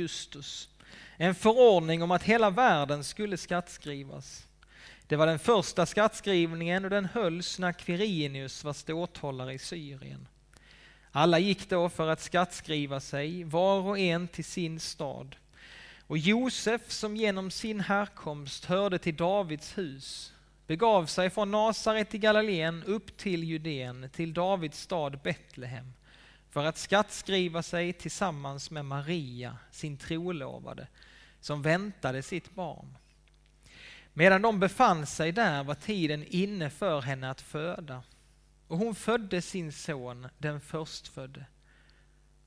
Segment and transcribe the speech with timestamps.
[0.00, 0.68] Augustus
[1.16, 4.46] en förordning om att hela världen skulle skattskrivas.
[5.06, 10.28] Det var den första skattskrivningen och den hölls när Quirinius var ståthållare i Syrien.
[11.12, 15.36] Alla gick då för att skattskriva sig, var och en till sin stad.
[16.06, 20.32] Och Josef, som genom sin härkomst hörde till Davids hus,
[20.66, 25.92] begav sig från Nasaret i Galileen upp till Judeen, till Davids stad Betlehem,
[26.50, 30.86] för att skattskriva sig tillsammans med Maria, sin trolovade,
[31.40, 32.96] som väntade sitt barn.
[34.12, 38.02] Medan de befann sig där var tiden inne för henne att föda,
[38.68, 41.44] och hon födde sin son, den förstfödde.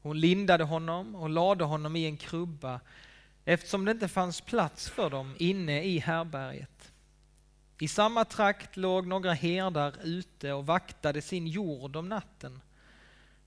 [0.02, 2.80] Hon lindade honom och lade honom i en krubba
[3.46, 6.92] eftersom det inte fanns plats för dem inne i härberget.
[7.80, 12.62] I samma trakt låg några herdar ute och vaktade sin jord om natten.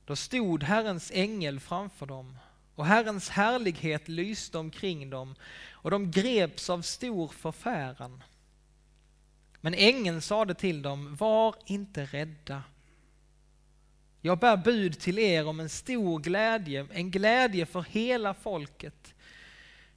[0.06, 2.38] Då stod Herrens ängel framför dem
[2.74, 5.34] och Herrens härlighet lyste omkring dem
[5.70, 8.22] och de greps av stor förfäran.
[9.61, 12.62] Men ängeln sade till dem, var inte rädda.
[14.20, 19.14] Jag bär bud till er om en stor glädje, en glädje för hela folket.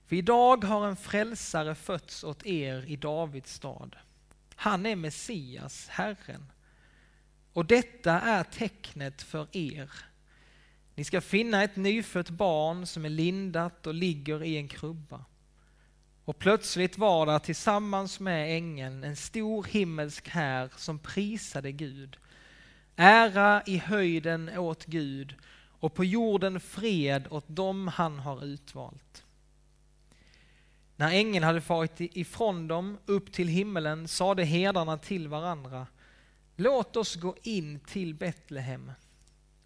[0.07, 3.95] För idag har en frälsare fötts åt er i Davids stad.
[4.55, 6.51] Han är Messias, Herren.
[7.53, 9.91] Och detta är tecknet för er.
[10.99, 15.25] Ni ska finna ett nyfött barn som är lindat och ligger i en krubba.
[16.25, 22.17] Och plötsligt var där tillsammans med ängeln en stor himmelsk här som prisade Gud.
[22.95, 25.35] Ära i höjden åt Gud
[25.79, 29.23] och på jorden fred åt dem han har utvalt.
[30.95, 35.87] När ängeln hade farit ifrån dem upp till himmelen sade herdarna till varandra
[36.55, 38.91] Låt oss gå in till Betlehem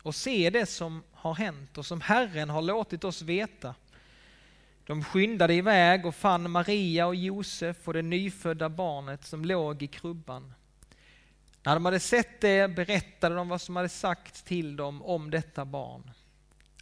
[0.03, 3.75] och se det som har hänt och som Herren har låtit oss veta.
[4.85, 9.87] De skyndade iväg och fann Maria och Josef och det nyfödda barnet som låg i
[9.87, 10.53] krubban.
[11.63, 15.65] När de hade sett det berättade de vad som hade sagts till dem om detta
[15.65, 16.11] barn.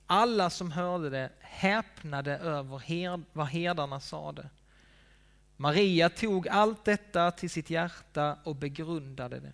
[0.05, 4.49] Alla som hörde det häpnade över vad herdarna sade.
[5.57, 9.53] Maria tog allt detta till sitt hjärta och begrundade det.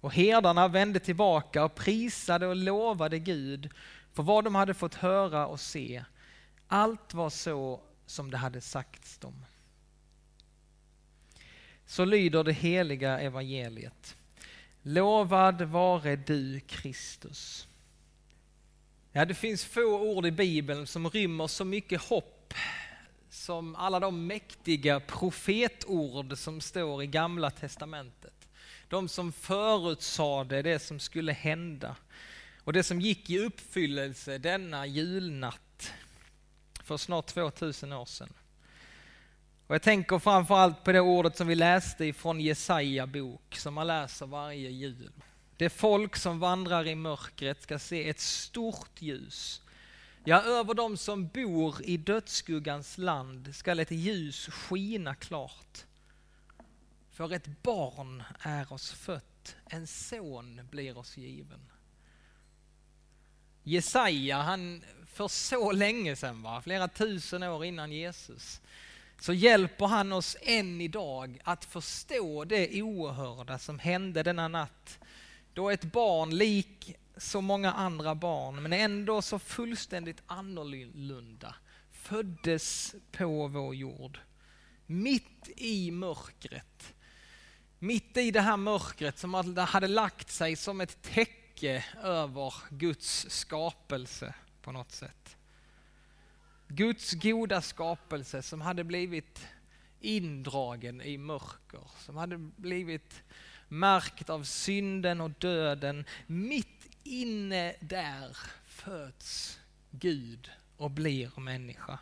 [0.00, 3.70] Och herdarna vände tillbaka och prisade och lovade Gud
[4.12, 6.04] för vad de hade fått höra och se.
[6.68, 9.44] Allt var så som det hade sagts dem.
[11.86, 14.16] Så lyder det heliga evangeliet.
[14.82, 17.66] Lovad vare du Kristus.
[19.12, 22.54] Ja, det finns få ord i Bibeln som rymmer så mycket hopp
[23.30, 28.39] som alla de mäktiga profetord som står i Gamla Testamentet.
[28.90, 31.96] De som förutsade det som skulle hända
[32.64, 35.92] och det som gick i uppfyllelse denna julnatt
[36.84, 38.32] för snart 2000 år sedan.
[39.66, 43.86] Och jag tänker framförallt på det ordet som vi läste ifrån Jesaja bok som man
[43.86, 45.12] läser varje jul.
[45.56, 49.62] Det folk som vandrar i mörkret ska se ett stort ljus.
[50.24, 55.84] Ja, över dem som bor i dödsskuggans land skall ett ljus skina klart.
[57.10, 61.70] För ett barn är oss fött, en son blir oss given.
[63.62, 66.62] Jesaja, han för så länge sedan, va?
[66.62, 68.60] flera tusen år innan Jesus,
[69.20, 74.98] så hjälper han oss än idag att förstå det oerhörda som hände denna natt
[75.54, 81.54] då ett barn, lik så många andra barn, men ändå så fullständigt annorlunda,
[81.90, 84.18] föddes på vår jord.
[84.86, 86.94] Mitt i mörkret.
[87.82, 94.34] Mitt i det här mörkret som hade lagt sig som ett täcke över Guds skapelse
[94.62, 95.36] på något sätt.
[96.68, 99.46] Guds goda skapelse som hade blivit
[100.00, 103.22] indragen i mörker, som hade blivit
[103.68, 106.04] märkt av synden och döden.
[106.26, 108.36] Mitt inne där
[108.66, 109.58] föds
[109.90, 111.98] Gud och blir människa.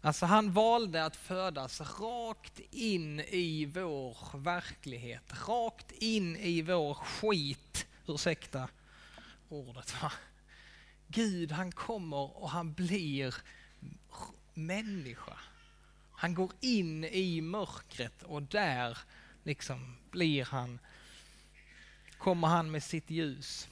[0.00, 7.86] Alltså han valde att födas rakt in i vår verklighet, rakt in i vår skit,
[8.06, 8.68] ursäkta
[9.48, 10.12] ordet va.
[11.08, 13.34] Gud han kommer och han blir
[14.54, 15.36] människa.
[16.12, 18.98] Han går in i mörkret och där
[19.42, 20.78] liksom blir han,
[22.18, 23.68] kommer han med sitt ljus.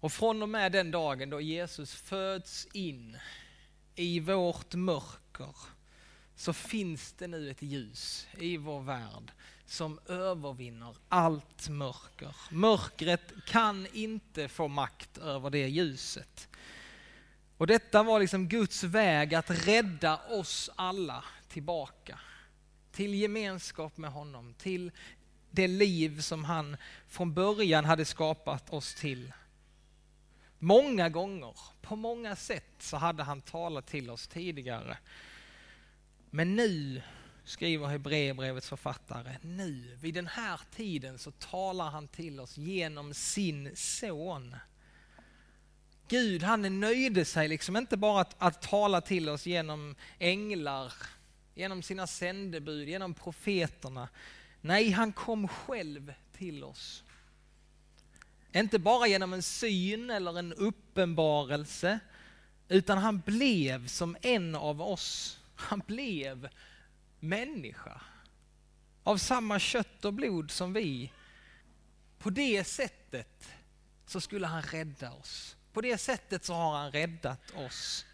[0.00, 3.18] Och från och med den dagen då Jesus föds in
[3.94, 5.56] i vårt mörker
[6.36, 9.32] så finns det nu ett ljus i vår värld
[9.66, 12.36] som övervinner allt mörker.
[12.50, 16.48] Mörkret kan inte få makt över det ljuset.
[17.56, 22.18] Och detta var liksom Guds väg att rädda oss alla tillbaka
[22.92, 24.90] till gemenskap med honom, till
[25.50, 26.76] det liv som han
[27.08, 29.32] från början hade skapat oss till.
[30.64, 34.98] Många gånger, på många sätt, så hade han talat till oss tidigare.
[36.30, 37.02] Men nu,
[37.44, 43.76] skriver Hebreerbrevets författare, nu, vid den här tiden så talar han till oss genom sin
[43.76, 44.56] son.
[46.08, 50.92] Gud han nöjde sig liksom inte bara att, att tala till oss genom änglar,
[51.54, 54.08] genom sina sändebud, genom profeterna.
[54.60, 57.04] Nej, han kom själv till oss.
[58.54, 62.00] Inte bara genom en syn eller en uppenbarelse,
[62.68, 65.38] utan han blev som en av oss.
[65.54, 66.48] Han blev
[67.20, 68.00] människa.
[69.02, 71.12] Av samma kött och blod som vi.
[72.18, 73.48] På det sättet
[74.06, 75.56] så skulle han rädda oss.
[75.72, 78.06] På det sättet så har han räddat oss.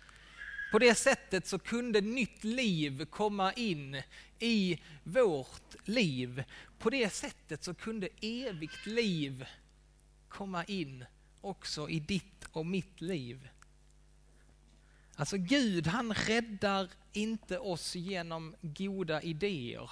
[0.70, 4.02] På det sättet så kunde nytt liv komma in
[4.38, 6.44] i vårt liv.
[6.78, 9.46] På det sättet så kunde evigt liv
[10.28, 11.04] komma in
[11.40, 13.48] också i ditt och mitt liv.
[15.14, 19.90] Alltså Gud han räddar inte oss genom goda idéer,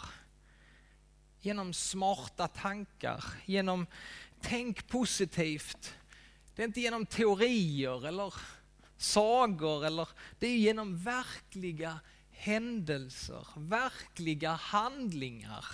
[1.41, 3.87] genom smarta tankar, genom
[4.41, 5.95] tänk positivt.
[6.55, 8.35] Det är inte genom teorier eller
[8.97, 12.01] sagor, eller det är genom verkliga
[12.31, 15.65] händelser, verkliga handlingar.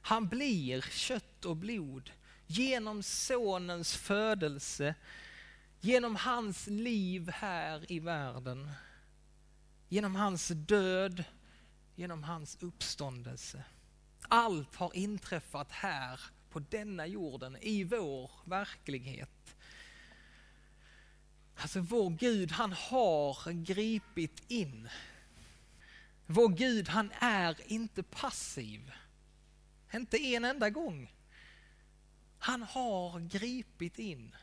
[0.00, 2.10] Han blir kött och blod
[2.46, 4.94] genom sonens födelse,
[5.80, 8.70] genom hans liv här i världen,
[9.88, 11.24] genom hans död,
[11.94, 13.64] genom hans uppståndelse.
[14.28, 16.20] Allt har inträffat här
[16.50, 19.56] på denna jorden, i vår verklighet.
[21.56, 24.88] Alltså vår Gud, han har gripit in.
[26.26, 28.92] Vår Gud, han är inte passiv.
[29.94, 31.12] Inte en enda gång.
[32.44, 34.36] Han har gripit in.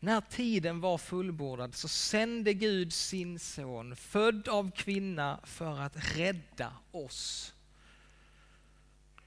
[0.00, 6.72] När tiden var fullbordad så sände Gud sin son, född av kvinna, för att rädda
[6.90, 7.54] oss.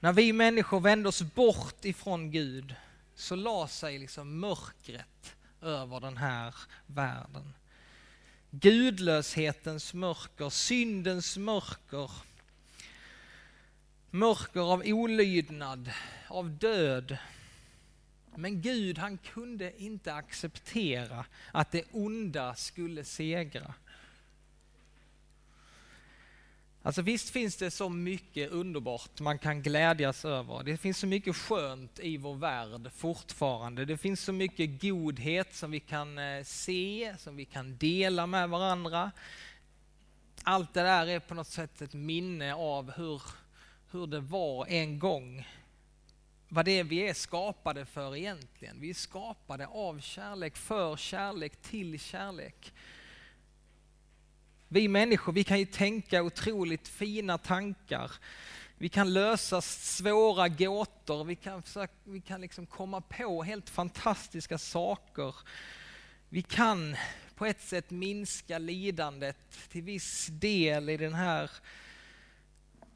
[0.00, 2.74] När vi människor vände oss bort ifrån Gud
[3.14, 6.54] så la sig liksom mörkret över den här
[6.86, 7.54] världen.
[8.50, 12.10] Gudlöshetens mörker, syndens mörker,
[14.14, 15.90] mörker av olydnad,
[16.28, 17.16] av död.
[18.34, 23.74] Men Gud han kunde inte acceptera att det onda skulle segra.
[26.82, 30.62] Alltså visst finns det så mycket underbart man kan glädjas över.
[30.62, 33.84] Det finns så mycket skönt i vår värld fortfarande.
[33.84, 38.48] Det finns så mycket godhet som vi kan eh, se, som vi kan dela med
[38.48, 39.10] varandra.
[40.42, 43.22] Allt det där är på något sätt ett minne av hur,
[43.92, 45.48] hur det var en gång.
[46.48, 48.80] Vad det är vi är skapade för egentligen.
[48.80, 52.72] Vi är skapade av kärlek, för kärlek, till kärlek.
[54.68, 58.12] Vi människor, vi kan ju tänka otroligt fina tankar.
[58.78, 64.58] Vi kan lösa svåra gåtor, vi kan, försöka, vi kan liksom komma på helt fantastiska
[64.58, 65.34] saker.
[66.28, 66.96] Vi kan
[67.34, 71.50] på ett sätt minska lidandet till viss del i den här...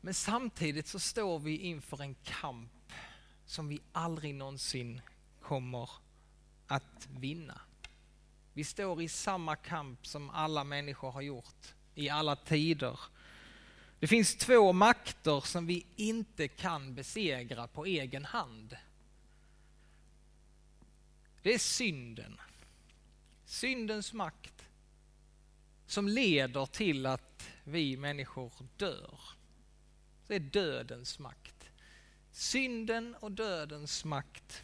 [0.07, 2.93] Men samtidigt så står vi inför en kamp
[3.47, 5.01] som vi aldrig någonsin
[5.43, 5.91] kommer
[6.67, 7.61] att vinna.
[8.53, 13.01] Vi står i samma kamp som alla människor har gjort i alla tider.
[13.99, 18.77] Det finns två makter som vi inte kan besegra på egen hand.
[21.43, 22.41] Det är synden.
[23.45, 24.65] Syndens makt
[25.87, 29.36] som leder till att vi människor dör.
[30.27, 31.71] Det är dödens makt.
[32.33, 34.63] Synden och dödens makt.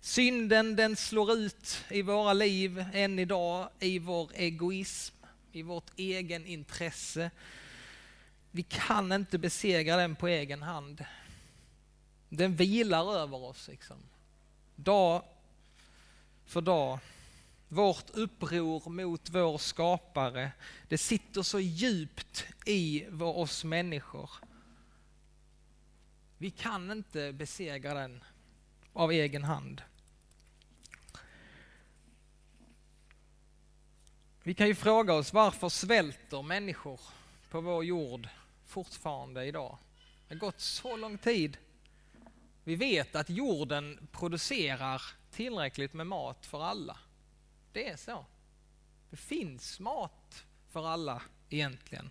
[0.00, 5.14] Synden den slår ut i våra liv än idag i vår egoism,
[5.52, 7.30] i vårt egen intresse.
[8.50, 11.04] Vi kan inte besegra den på egen hand.
[12.28, 13.96] Den vilar över oss liksom.
[14.76, 15.24] Dag
[16.46, 16.98] för dag.
[17.72, 20.52] Vårt uppror mot vår skapare,
[20.88, 24.30] det sitter så djupt i oss människor.
[26.38, 28.24] Vi kan inte besegra den
[28.92, 29.82] av egen hand.
[34.42, 37.00] Vi kan ju fråga oss varför svälter människor
[37.50, 38.28] på vår jord
[38.66, 39.78] fortfarande idag?
[40.28, 41.56] Det har gått så lång tid.
[42.64, 46.98] Vi vet att jorden producerar tillräckligt med mat för alla.
[47.72, 48.26] Det är så.
[49.10, 52.10] Det finns mat för alla egentligen.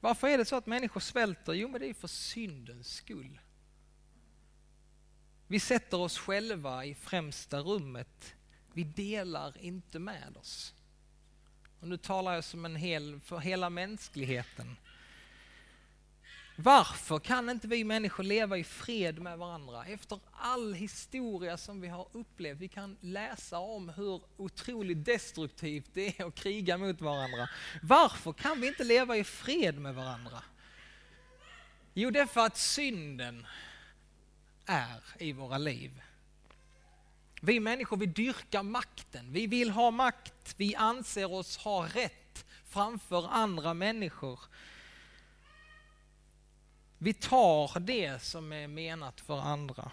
[0.00, 1.52] Varför är det så att människor svälter?
[1.52, 3.40] Jo, men det är för syndens skull.
[5.46, 8.34] Vi sätter oss själva i främsta rummet.
[8.72, 10.74] Vi delar inte med oss.
[11.80, 14.76] Och nu talar jag som en hel, för hela mänskligheten.
[16.64, 21.88] Varför kan inte vi människor leva i fred med varandra efter all historia som vi
[21.88, 22.58] har upplevt?
[22.58, 27.48] Vi kan läsa om hur otroligt destruktivt det är att kriga mot varandra.
[27.82, 30.42] Varför kan vi inte leva i fred med varandra?
[31.94, 33.46] Jo, det är för att synden
[34.66, 36.02] är i våra liv.
[37.40, 43.28] Vi människor vi dyrkar makten, vi vill ha makt, vi anser oss ha rätt framför
[43.30, 44.40] andra människor.
[47.02, 49.90] Vi tar det som är menat för andra.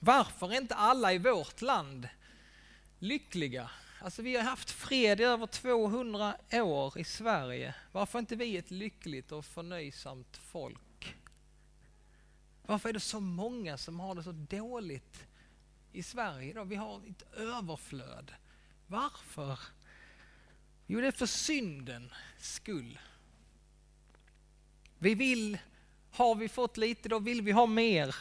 [0.00, 2.08] Varför är inte alla i vårt land
[2.98, 3.70] lyckliga?
[4.00, 7.74] Alltså vi har haft fred i över 200 år i Sverige.
[7.92, 11.16] Varför är inte vi ett lyckligt och förnöjsamt folk?
[12.66, 15.26] Varför är det så många som har det så dåligt
[15.92, 16.64] i Sverige idag?
[16.64, 18.34] Vi har ett överflöd.
[18.86, 19.58] Varför?
[20.86, 22.98] Jo, det är för syndens skull.
[25.04, 25.58] Vi vill,
[26.10, 28.14] har vi fått lite, då vill vi ha mer.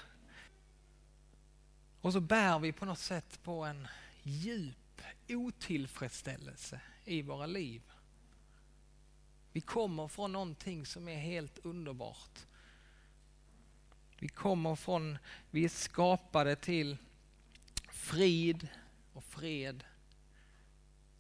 [2.02, 3.88] Och så bär vi på något sätt på en
[4.24, 7.82] djup otillfredsställelse i våra liv.
[9.52, 12.40] Vi kommer från någonting som är helt underbart.
[14.20, 15.18] Vi kommer från,
[15.52, 16.98] vi är skapade till
[17.92, 18.68] frid
[19.14, 19.84] och fred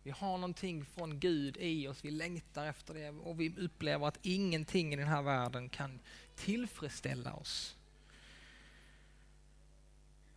[0.04, 4.20] vi har någonting från Gud i oss, vi längtar efter det och vi upplever att
[4.22, 6.00] ingenting i den här världen kan
[6.36, 7.76] tillfredsställa oss.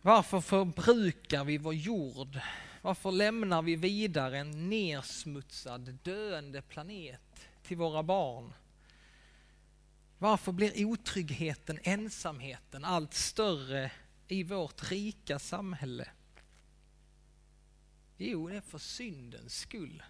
[0.01, 2.39] Varför förbrukar vi vår jord?
[2.81, 8.53] Varför lämnar vi vidare en nersmutsad, döende planet till våra barn?
[10.17, 13.91] Varför blir otryggheten, ensamheten allt större
[14.27, 16.07] i vårt rika samhälle?
[18.17, 20.03] Jo, det är för syndens skull.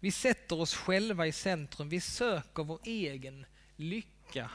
[0.00, 3.46] Vi sätter oss själva i centrum, vi söker vår egen
[3.76, 4.50] lycka.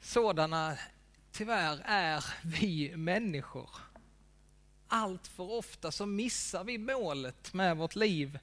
[0.00, 0.78] Sådana,
[1.32, 3.70] tyvärr, är vi människor.
[4.88, 8.38] Allt för ofta så missar vi målet med vårt liv.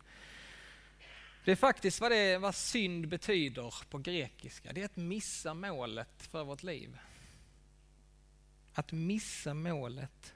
[1.46, 4.74] Det är faktiskt vad, det, vad synd betyder på grekiska.
[4.74, 6.98] Det är att missa målet för vårt liv.
[8.74, 10.34] Att missa målet.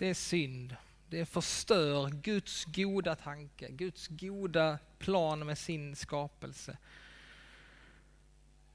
[0.00, 0.76] Det är synd.
[1.08, 6.78] Det förstör Guds goda tanke, Guds goda plan med sin skapelse.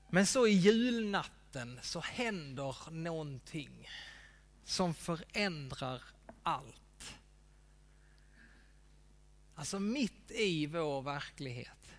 [0.10, 3.90] Men så i julnatten så händer någonting
[4.64, 6.02] som förändrar
[6.44, 7.16] allt.
[9.56, 11.94] Alltså mitt i vår verklighet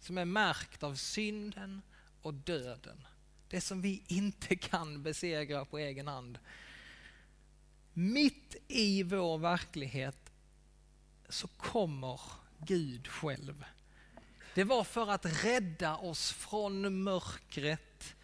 [0.00, 1.82] som är märkt av synden
[2.22, 3.06] och döden.
[3.48, 6.38] Det som vi inte kan besegra på egen hand
[7.92, 10.32] mitt i vår verklighet
[11.28, 12.20] så kommer
[12.58, 13.64] Gud själv.
[14.54, 18.14] Det var för att rädda oss från mörkret,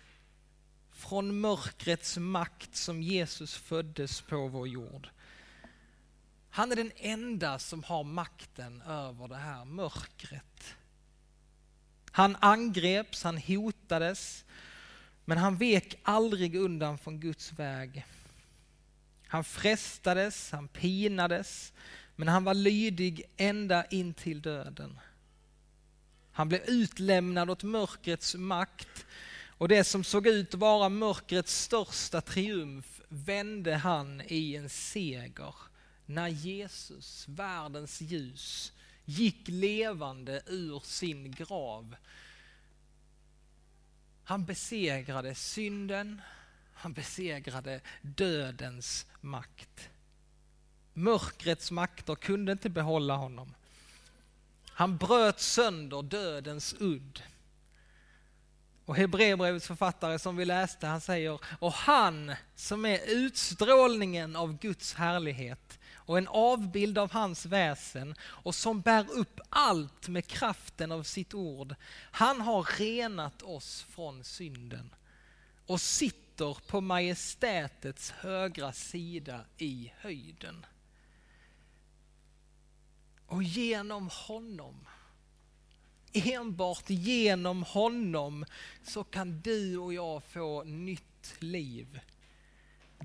[0.91, 5.09] från mörkrets makt som Jesus föddes på vår jord.
[6.51, 10.75] Han är den enda som har makten över det här mörkret.
[12.11, 14.45] Han angreps, han hotades,
[15.25, 18.07] men han vek aldrig undan från Guds väg.
[19.29, 21.73] Han frestades, han pinades,
[22.17, 24.99] men han var lydig ända in till döden.
[26.33, 29.07] Han blev utlämnad åt mörkrets makt
[29.59, 35.55] och det som såg ut att vara mörkrets största triumf vände han i en seger
[36.07, 38.73] när Jesus, världens ljus,
[39.05, 41.97] gick levande ur sin grav.
[44.25, 46.23] Han besegrade synden,
[46.77, 49.89] han besegrade dödens makt.
[50.93, 53.55] Mörkrets makter kunde inte behålla honom.
[54.69, 57.23] Han bröt sönder dödens udd.
[58.85, 64.95] Och Hebreerbrevets författare som vi läste, han säger, och han som är utstrålningen av Guds
[64.95, 71.03] härlighet och en avbild av hans väsen och som bär upp allt med kraften av
[71.03, 71.75] sitt ord.
[72.11, 74.95] Han har renat oss från synden
[75.67, 80.67] och sitt sitter på majestätets högra sida i höjden.
[83.27, 84.89] Och genom honom,
[86.13, 88.45] enbart genom honom
[88.83, 92.01] så kan du och jag få nytt liv.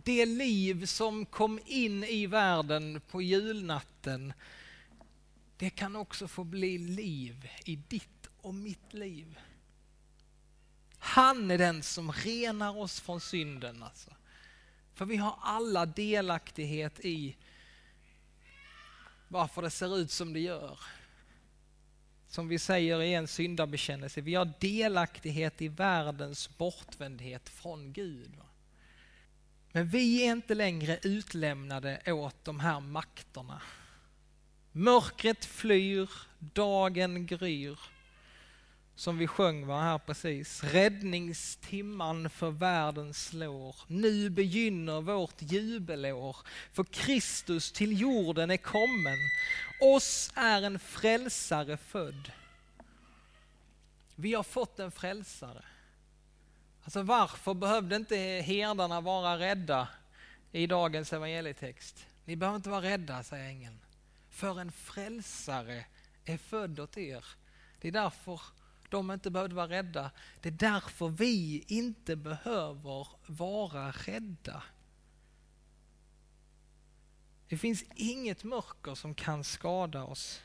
[0.03, 4.33] Det liv som kom in i världen på julnatten,
[5.57, 9.39] det kan också få bli liv i ditt och mitt liv.
[11.03, 13.83] Han är den som renar oss från synden.
[13.83, 14.11] Alltså.
[14.93, 17.35] För vi har alla delaktighet i
[19.27, 20.79] varför det ser ut som det gör.
[22.27, 28.31] Som vi säger i en syndabekännelse, vi har delaktighet i världens bortvändhet från Gud.
[29.71, 33.61] Men vi är inte längre utlämnade åt de här makterna.
[34.71, 37.79] Mörkret flyr, dagen gryr
[39.01, 40.63] som vi sjöng var här precis.
[40.63, 43.75] Räddningstimman för världen slår.
[43.87, 46.37] Nu begynner vårt jubelår.
[46.73, 49.17] För Kristus till jorden är kommen.
[49.81, 52.31] Oss är en frälsare född.
[54.15, 55.65] Vi har fått en frälsare.
[56.83, 59.87] Alltså varför behövde inte herdarna vara rädda
[60.51, 62.07] i dagens evangelietext?
[62.25, 63.79] Ni behöver inte vara rädda, säger ängeln.
[64.29, 65.85] För en frälsare
[66.25, 67.25] är född åt er.
[67.79, 68.41] Det är därför
[68.91, 70.11] de inte behövde vara rädda.
[70.41, 74.63] Det är därför vi inte behöver vara rädda.
[77.47, 80.41] Det finns inget mörker som kan skada oss.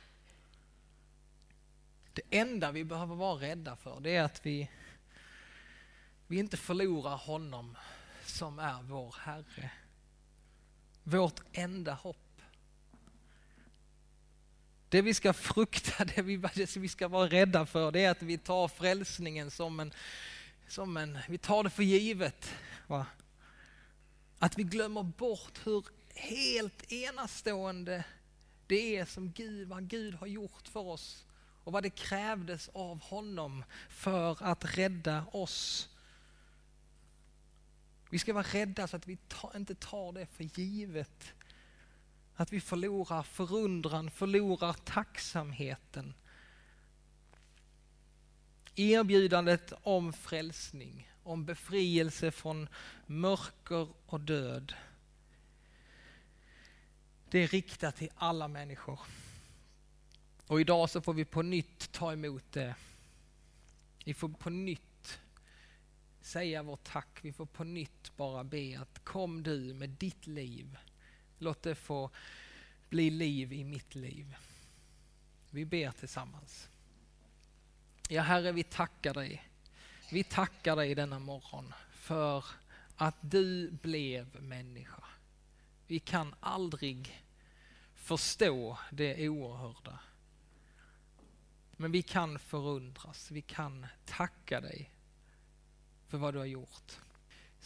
[2.12, 4.70] Det enda vi behöver vara rädda för det är att vi,
[6.26, 7.76] vi inte förlorar honom
[8.24, 9.70] som är vår Herre.
[11.02, 12.25] Vårt enda hopp.
[14.88, 18.23] Det vi ska frukta, det vi, det vi ska vara rädda för, det är att
[18.23, 19.93] vi tar frälsningen som en,
[20.69, 22.55] som en vi tar det för givet.
[22.87, 23.07] Va?
[24.38, 28.05] Att vi glömmer bort hur helt enastående
[28.66, 31.25] det är som Gud, vad Gud har gjort för oss
[31.64, 35.88] och vad det krävdes av honom för att rädda oss.
[38.11, 41.35] Vi ska vara rädda så att vi ta, inte tar det för givet.
[42.37, 46.14] Att vi förlorar förundran, förlorar tacksamheten.
[48.75, 52.68] Erbjudandet om frälsning, om befrielse från
[53.07, 54.75] mörker och död.
[57.31, 59.01] Det är riktat till alla människor.
[60.46, 62.75] Och idag så får vi på nytt ta emot det.
[64.05, 65.20] Vi får på nytt
[66.20, 67.18] säga vårt tack.
[67.22, 70.79] Vi får på nytt bara be att kom du med ditt liv
[71.38, 72.11] Låt det få
[72.88, 74.37] bli liv i mitt liv.
[75.51, 76.68] Vi ber tillsammans.
[78.09, 79.49] Ja, Herre, vi tackar dig.
[80.11, 82.44] Vi tackar dig denna morgon för
[82.96, 85.05] att du blev människa.
[85.87, 87.25] Vi kan aldrig
[87.94, 89.99] förstå det oerhörda.
[91.77, 94.90] Men vi kan förundras, vi kan tacka dig
[96.09, 97.01] för vad du har gjort.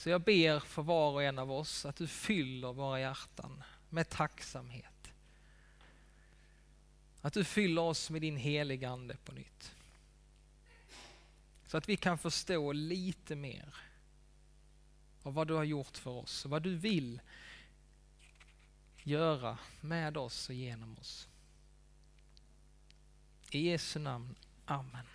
[0.01, 4.09] Så jag ber för var och en av oss att du fyller våra hjärtan med
[4.09, 5.13] tacksamhet.
[7.21, 9.75] Att du fyller oss med din heliga Ande på nytt.
[11.67, 13.75] Så att vi kan förstå lite mer
[15.23, 17.21] av vad du har gjort för oss och vad du vill
[19.03, 21.29] göra med oss och genom oss.
[23.51, 24.35] I Jesu namn.
[24.65, 25.07] Amen.